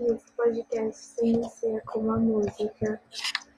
Esse 0.00 0.30
podcast 0.36 0.96
se 0.96 1.26
inicia 1.26 1.80
com 1.86 1.98
uma 1.98 2.18
música 2.18 3.00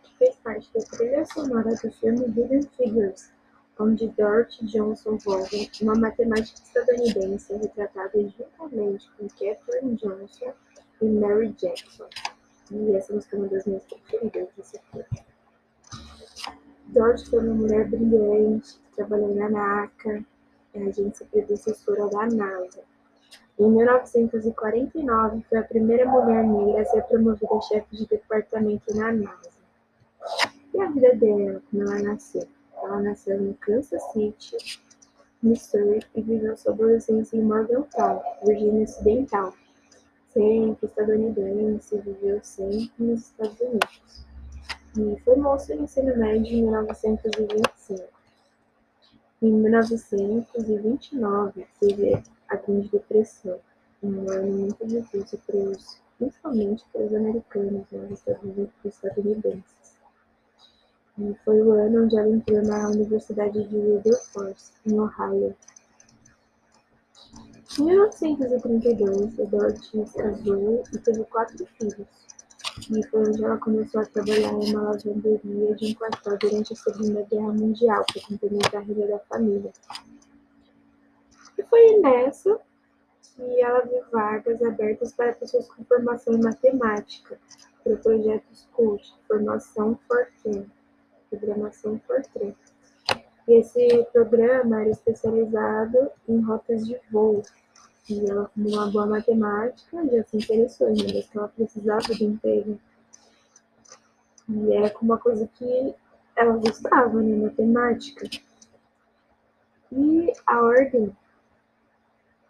que 0.03 0.17
fez 0.17 0.37
parte 0.37 0.73
da 0.73 0.81
trilha 0.81 1.27
sonora 1.27 1.75
do 1.75 1.93
filme 1.93 2.25
Hidden 2.29 2.63
Figures, 2.79 3.31
onde 3.79 4.09
Dorothy 4.09 4.65
Johnson 4.65 5.19
Vaughan, 5.19 5.69
uma 5.83 5.95
matemática 5.97 6.59
estadunidense, 6.63 7.53
é 7.53 7.59
retratada 7.59 8.23
juntamente 8.23 9.11
com 9.19 9.29
Katherine 9.29 9.97
Johnson 9.97 10.55
e 11.03 11.05
Mary 11.05 11.53
Jackson. 11.59 12.09
E 12.71 12.97
essa 12.97 13.13
música 13.13 13.37
é 13.37 13.39
uma 13.39 13.49
das 13.49 13.67
minhas 13.67 13.85
preferidas 13.85 14.49
desse 14.57 14.81
filme. 14.91 15.07
Dorothy 16.87 17.29
foi 17.29 17.41
uma 17.41 17.55
mulher 17.55 17.87
brilhante, 17.87 18.81
trabalhou 18.97 19.35
na 19.35 19.51
NACA, 19.51 20.25
a 20.75 20.79
agência 20.89 21.27
predecessora 21.31 22.09
da 22.09 22.27
NASA. 22.29 22.83
Em 23.59 23.71
1949, 23.71 25.45
foi 25.49 25.59
a 25.59 25.63
primeira 25.63 26.07
mulher 26.07 26.43
negra 26.45 26.81
a 26.81 26.85
ser 26.87 27.03
promovida 27.03 27.55
a 27.55 27.61
chefe 27.61 27.97
de 27.97 28.07
departamento 28.07 28.95
na 28.95 29.13
NASA. 29.13 29.51
E 30.73 30.81
a 30.81 30.91
vida 30.91 31.15
dela, 31.15 31.63
como 31.71 31.83
ela 31.83 32.03
nasceu? 32.03 32.49
Ela 32.83 33.01
nasceu 33.01 33.41
em 33.41 33.53
Kansas 33.55 34.03
City, 34.13 34.57
Missouri, 35.43 36.01
e 36.15 36.23
viveu 36.23 36.57
sua 36.57 36.73
adolescência 36.73 37.37
em 37.37 37.43
Morgantown, 37.43 38.23
Virgínia 38.45 38.85
Ocidental. 38.85 39.53
Sempre 40.31 40.87
estadunidense, 40.87 41.99
viveu 41.99 42.41
sempre 42.43 42.93
nos 42.99 43.27
Estados 43.27 43.61
Unidos. 43.61 44.27
E 44.97 45.21
formou-se 45.21 45.75
no 45.75 45.85
ensino 45.85 46.17
médio 46.17 46.53
em 46.53 46.63
1925. 46.63 48.20
Em 49.43 49.53
1929, 49.53 51.67
teve 51.81 52.23
a 52.47 52.57
Grande 52.57 52.91
Depressão, 52.91 53.59
um 54.03 54.31
ano 54.31 54.53
muito 54.53 54.87
difícil 54.87 55.41
para 55.47 55.57
os, 55.57 55.99
principalmente 56.19 56.85
para 56.93 57.07
os 57.07 57.15
americanos, 57.15 57.87
né, 57.91 58.07
os 58.11 58.23
estadunidenses. 58.85 59.97
E 61.17 61.35
foi 61.43 61.63
o 61.63 61.73
ano 61.73 62.05
onde 62.05 62.19
ela 62.19 62.29
entrou 62.29 62.63
na 62.63 62.91
Universidade 62.91 63.67
de 63.67 63.77
Wilberforce, 63.77 64.73
em 64.85 65.01
Ohio. 65.01 65.57
Em 67.79 67.83
1932, 67.83 69.37
Dorothy 69.49 70.05
casou 70.15 70.85
e 70.93 70.99
teve 70.99 71.25
quatro 71.25 71.65
filhos. 71.79 72.07
Onde 73.13 73.45
ela 73.45 73.59
começou 73.59 74.01
a 74.01 74.07
trabalhar 74.07 74.53
em 74.53 74.75
uma 74.75 74.83
lavanderia 74.93 75.75
de 75.75 75.93
um 75.93 75.95
quartel 75.95 76.39
durante 76.39 76.73
a 76.73 76.77
Segunda 76.77 77.23
Guerra 77.23 77.53
Mundial, 77.53 78.05
para 78.13 78.23
complementar 78.23 78.77
a 78.77 78.85
renda 78.85 79.07
da 79.07 79.19
família. 79.21 79.73
E 81.59 81.63
foi 81.65 81.99
nessa 82.01 82.61
que 83.23 83.61
ela 83.61 83.81
viu 83.81 84.03
vagas 84.11 84.63
abertas 84.63 85.13
para 85.13 85.33
pessoas 85.33 85.69
com 85.69 85.85
formação 85.85 86.35
em 86.35 86.43
matemática, 86.43 87.39
para 87.83 87.95
o 87.95 87.99
projeto 87.99 88.45
SCUT, 88.53 89.15
Formação 89.27 89.99
Fortran, 90.07 90.65
Programação 91.31 92.01
Fortran. 92.07 92.53
E 93.49 93.55
esse 93.55 94.07
programa 94.13 94.83
era 94.83 94.91
especializado 94.91 96.11
em 96.29 96.41
rotas 96.41 96.87
de 96.87 97.01
voo. 97.11 97.43
E 98.11 98.29
ela, 98.29 98.51
como 98.53 98.69
uma 98.69 98.91
boa 98.91 99.07
matemática, 99.07 100.05
já 100.09 100.25
se 100.25 100.37
interessou, 100.37 100.89
uma 100.89 101.07
vez 101.07 101.29
que 101.29 101.39
ela 101.39 101.49
precisava 101.49 102.13
de 102.13 102.25
emprego. 102.25 102.79
E 104.49 104.73
era 104.73 104.91
como 104.91 105.13
uma 105.13 105.19
coisa 105.19 105.49
que 105.55 105.95
ela 106.37 106.57
gostava, 106.57 107.23
né, 107.23 107.37
matemática. 107.37 108.29
E 109.93 110.33
a 110.45 110.61
ordem 110.61 111.17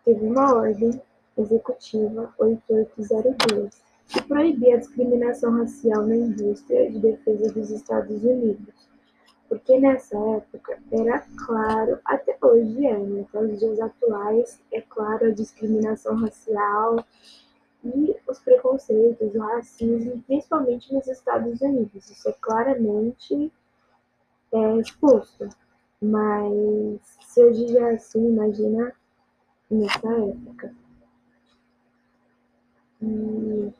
teve 0.04 0.24
uma 0.24 0.54
ordem 0.54 1.02
executiva 1.36 2.34
8802 2.38 3.82
que 4.08 4.22
proibia 4.22 4.76
a 4.76 4.78
discriminação 4.78 5.58
racial 5.58 6.06
na 6.06 6.16
indústria 6.16 6.90
de 6.90 6.98
defesa 6.98 7.52
dos 7.52 7.70
Estados 7.70 8.22
Unidos. 8.24 8.89
Porque 9.50 9.80
nessa 9.80 10.16
época 10.16 10.78
era 10.92 11.26
claro, 11.44 11.98
até 12.04 12.38
hoje 12.40 12.86
é, 12.86 12.96
né? 12.96 13.26
até 13.28 13.40
os 13.40 13.58
dias 13.58 13.80
atuais, 13.80 14.60
é 14.70 14.80
claro 14.80 15.26
a 15.26 15.30
discriminação 15.30 16.14
racial 16.14 17.04
e 17.84 18.16
os 18.28 18.38
preconceitos, 18.38 19.34
o 19.34 19.40
racismo, 19.40 20.22
principalmente 20.24 20.94
nos 20.94 21.08
Estados 21.08 21.60
Unidos. 21.60 22.08
Isso 22.08 22.28
é 22.28 22.32
claramente 22.40 23.52
é, 24.52 24.76
exposto. 24.76 25.48
Mas 26.00 27.00
se 27.26 27.42
hoje 27.42 27.72
já 27.72 27.90
é 27.90 27.94
assim, 27.96 28.28
imagina 28.28 28.92
nessa 29.68 30.12
época. 30.12 30.72
E 33.02 33.72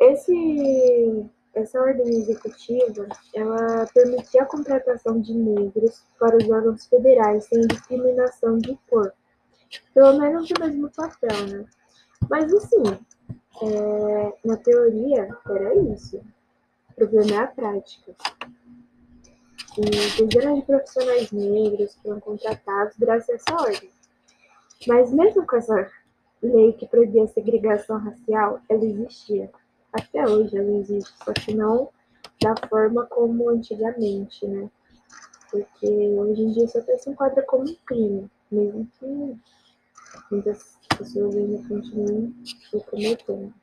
esse, 0.00 1.30
essa 1.56 1.80
ordem 1.80 2.06
executiva, 2.18 3.08
ela 3.34 3.86
permitia 3.94 4.42
a 4.42 4.46
contratação 4.46 5.18
de 5.20 5.32
negros 5.32 6.04
para 6.20 6.36
os 6.36 6.48
órgãos 6.50 6.86
federais 6.86 7.46
sem 7.46 7.66
discriminação 7.66 8.58
de 8.58 8.78
cor. 8.88 9.10
Pelo 9.94 10.18
menos 10.18 10.50
o 10.50 10.60
mesmo 10.60 10.90
papel, 10.90 11.46
né? 11.48 11.64
Mas 12.28 12.52
assim, 12.52 12.82
é, 13.62 14.32
na 14.44 14.56
teoria 14.58 15.28
era 15.48 15.74
isso. 15.94 16.18
O 16.90 16.94
problema 16.94 17.32
é 17.32 17.38
a 17.38 17.46
prática. 17.46 18.14
E 19.78 20.24
dezenas 20.26 20.56
de 20.56 20.66
profissionais 20.66 21.32
negros 21.32 21.94
foram 22.02 22.20
contratados 22.20 22.96
graças 22.98 23.30
a 23.30 23.34
essa 23.34 23.54
ordem. 23.54 23.90
Mas 24.86 25.10
mesmo 25.10 25.46
com 25.46 25.56
essa 25.56 25.90
lei 26.42 26.74
que 26.74 26.86
proibia 26.86 27.24
a 27.24 27.28
segregação 27.28 27.98
racial, 27.98 28.60
ela 28.68 28.84
existia. 28.84 29.50
Até 29.98 30.28
hoje 30.28 30.56
ela 30.56 30.76
existe, 30.76 31.12
só 31.24 31.32
que 31.32 31.54
não 31.54 31.88
da 32.42 32.54
forma 32.68 33.06
como 33.06 33.48
antigamente, 33.48 34.46
né? 34.46 34.68
Porque 35.50 35.86
hoje 35.86 36.42
em 36.42 36.52
dia 36.52 36.64
isso 36.64 36.78
até 36.78 36.98
se 36.98 37.08
enquadra 37.08 37.42
como 37.46 37.64
um 37.64 37.76
crime, 37.86 38.30
mesmo 38.50 38.86
que 38.98 39.36
muitas 40.30 40.78
pessoas 40.98 41.34
ainda 41.34 41.66
continuem 41.66 42.34
o 42.74 42.80
cometendo. 42.80 43.54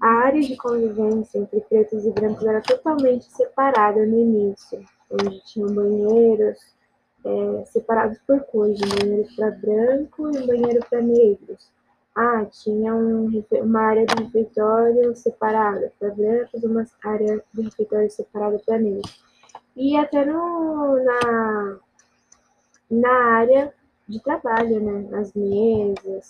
A 0.00 0.06
área 0.06 0.40
de 0.40 0.56
convivência 0.56 1.38
entre 1.38 1.60
pretos 1.62 2.04
e 2.04 2.10
brancos 2.12 2.46
era 2.46 2.60
totalmente 2.60 3.24
separada 3.24 4.06
no 4.06 4.16
início, 4.16 4.84
onde 5.10 5.40
tinham 5.44 5.74
banheiros, 5.74 6.58
é, 7.24 7.64
separados 7.64 8.18
por 8.26 8.40
cores, 8.44 8.78
um 8.80 8.96
banheiro 8.96 9.28
para 9.34 9.50
branco 9.50 10.30
e 10.36 10.46
banheiro 10.46 10.86
para 10.88 11.02
negros. 11.02 11.68
Ah, 12.20 12.44
tinha 12.46 12.92
um, 12.92 13.30
uma 13.62 13.80
área 13.80 14.04
de 14.04 14.24
refeitório 14.24 15.14
separada 15.14 15.92
para 16.00 16.10
brancos, 16.10 16.64
uma 16.64 16.84
área 17.04 17.40
de 17.54 17.62
refeitório 17.62 18.10
separada 18.10 18.58
para 18.66 18.76
negros. 18.76 19.24
E 19.76 19.96
até 19.96 20.24
no, 20.24 20.96
na, 21.04 21.78
na 22.90 23.24
área 23.36 23.72
de 24.08 24.20
trabalho, 24.20 24.80
né? 24.80 25.08
Nas 25.08 25.32
mesas. 25.32 26.26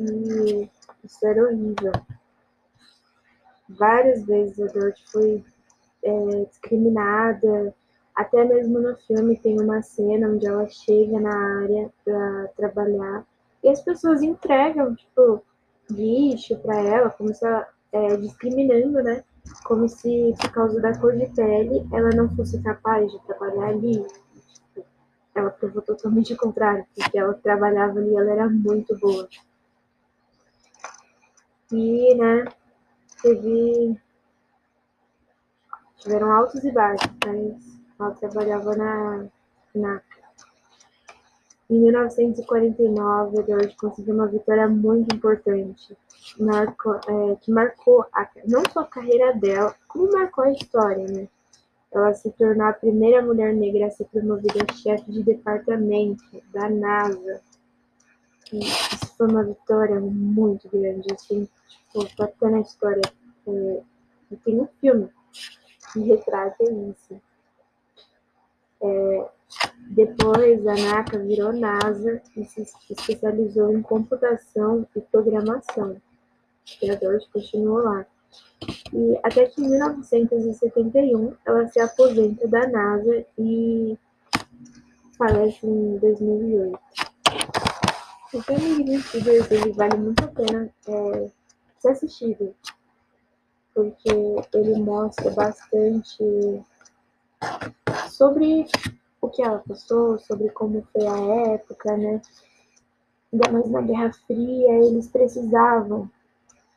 E 0.00 0.68
isso 1.04 1.24
era 1.24 1.44
horrível. 1.44 1.92
Várias 3.68 4.24
vezes 4.24 4.58
a 4.58 4.66
Dorothy 4.72 5.04
foi 5.12 5.44
é, 6.02 6.44
discriminada, 6.46 7.72
até 8.16 8.44
mesmo 8.44 8.80
no 8.80 8.96
filme 8.96 9.38
tem 9.38 9.60
uma 9.60 9.80
cena 9.80 10.28
onde 10.28 10.44
ela 10.44 10.66
chega 10.66 11.20
na 11.20 11.62
área 11.62 11.88
para 12.04 12.48
trabalhar 12.56 13.24
e 13.62 13.68
as 13.68 13.82
pessoas 13.82 14.22
entregam, 14.22 14.94
tipo, 14.94 15.44
lixo 15.90 16.56
para 16.58 16.76
ela, 16.80 17.10
como 17.10 17.34
se 17.34 17.44
ela, 17.46 17.66
é, 17.92 18.16
discriminando, 18.16 19.02
né? 19.02 19.24
Como 19.64 19.88
se 19.88 20.34
por 20.40 20.50
causa 20.52 20.80
da 20.80 20.96
cor 20.98 21.16
de 21.16 21.26
pele 21.34 21.86
ela 21.92 22.10
não 22.10 22.28
fosse 22.36 22.62
capaz 22.62 23.10
de 23.10 23.18
trabalhar 23.26 23.68
ali. 23.68 24.06
Ela 25.34 25.50
provou 25.50 25.82
totalmente 25.82 26.32
o 26.34 26.36
contrário, 26.36 26.86
porque 26.94 27.18
ela 27.18 27.34
trabalhava 27.34 27.98
ali, 27.98 28.14
ela 28.14 28.30
era 28.30 28.48
muito 28.48 28.98
boa. 28.98 29.28
E, 31.72 32.14
né, 32.14 32.44
teve. 33.22 34.00
Tiveram 35.98 36.32
altos 36.32 36.64
e 36.64 36.72
baixos, 36.72 37.10
mas 37.24 37.80
ela 37.98 38.10
trabalhava 38.12 38.74
na 38.74 39.26
NACA. 39.74 40.09
Em 41.70 41.78
1949, 41.78 43.38
a 43.38 43.46
George 43.46 43.76
conseguiu 43.76 44.14
uma 44.14 44.26
vitória 44.26 44.66
muito 44.66 45.14
importante, 45.14 45.96
marcou, 46.36 46.96
é, 46.96 47.36
que 47.36 47.52
marcou 47.52 48.04
a, 48.12 48.28
não 48.48 48.64
só 48.72 48.80
a 48.80 48.86
carreira 48.86 49.32
dela, 49.34 49.72
como 49.86 50.10
marcou 50.10 50.42
a 50.42 50.50
história, 50.50 51.06
né? 51.06 51.28
Ela 51.92 52.12
se 52.12 52.28
tornou 52.32 52.66
a 52.66 52.72
primeira 52.72 53.22
mulher 53.22 53.54
negra 53.54 53.86
a 53.86 53.90
ser 53.90 54.06
promovida 54.06 54.64
a 54.68 54.74
chefe 54.74 55.12
de 55.12 55.22
departamento 55.22 56.24
da 56.52 56.68
NASA. 56.68 57.40
E 58.52 58.58
isso 58.58 59.16
foi 59.16 59.28
uma 59.28 59.44
vitória 59.44 60.00
muito 60.00 60.68
grande, 60.68 61.06
assim, 61.14 61.48
tipo, 61.92 62.48
na 62.50 62.60
história. 62.60 63.02
É, 63.46 63.82
e 64.32 64.36
tem 64.38 64.60
um 64.60 64.66
filme 64.80 65.08
que 65.92 66.00
retrata 66.00 66.64
isso. 66.64 67.20
É, 68.82 69.30
depois, 69.90 70.64
a 70.68 70.74
Naka 70.74 71.18
virou 71.18 71.52
NASA 71.52 72.22
e 72.36 72.44
se 72.44 72.62
especializou 72.88 73.72
em 73.72 73.82
computação 73.82 74.86
e 74.94 75.00
programação. 75.00 76.00
Até 76.88 77.08
hoje 77.08 77.26
continuou 77.32 77.82
lá. 77.82 78.06
E 78.92 79.18
até 79.24 79.46
que 79.46 79.60
em 79.60 79.68
1971 79.68 81.34
ela 81.44 81.66
se 81.66 81.80
aposenta 81.80 82.46
da 82.46 82.68
NASA 82.68 83.26
e 83.36 83.98
falece 85.18 85.66
em 85.66 85.98
2008. 85.98 86.78
O 88.32 88.42
filme 88.42 88.84
de 88.84 88.98
Figures 88.98 89.50
ele 89.50 89.72
vale 89.72 89.96
muito 89.96 90.22
a 90.22 90.28
pena 90.28 90.70
é, 90.86 91.30
ser 91.80 91.88
assistido, 91.88 92.54
porque 93.74 94.08
ele 94.54 94.80
mostra 94.80 95.32
bastante 95.32 96.62
sobre 98.08 98.68
o 99.20 99.28
que 99.28 99.42
ela 99.42 99.62
passou, 99.66 100.18
sobre 100.18 100.48
como 100.50 100.86
foi 100.92 101.06
a 101.06 101.52
época, 101.54 101.96
né? 101.96 102.20
Ainda 103.32 103.52
mais 103.52 103.70
na 103.70 103.82
Guerra 103.82 104.12
Fria, 104.26 104.72
eles 104.84 105.08
precisavam 105.08 106.10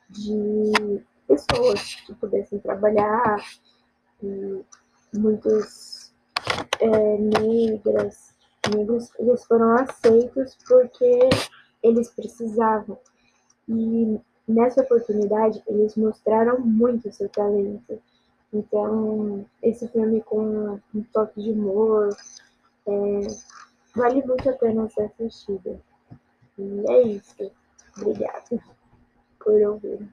de 0.09 1.01
pessoas 1.27 1.95
que 2.05 2.13
pudessem 2.15 2.59
trabalhar, 2.59 3.43
e 4.21 4.63
muitos 5.13 6.13
é, 6.79 7.17
negras, 7.17 8.33
negros, 8.73 9.11
eles 9.19 9.43
foram 9.45 9.75
aceitos 9.75 10.57
porque 10.67 11.29
eles 11.81 12.09
precisavam. 12.09 12.97
E 13.67 14.19
nessa 14.47 14.81
oportunidade, 14.81 15.61
eles 15.67 15.95
mostraram 15.95 16.59
muito 16.59 17.11
seu 17.11 17.29
talento. 17.29 18.01
Então, 18.53 19.45
esse 19.61 19.87
filme 19.87 20.21
com 20.21 20.79
um 20.93 21.03
toque 21.11 21.41
de 21.41 21.51
humor, 21.51 22.09
é, 22.87 23.27
vale 23.95 24.23
muito 24.25 24.49
a 24.49 24.53
pena 24.53 24.89
ser 24.89 25.03
assistido. 25.03 25.81
E 26.57 26.83
é 26.87 27.01
isso. 27.03 27.51
Obrigada 27.97 28.59
por 29.39 29.61
ouvir. 29.61 30.07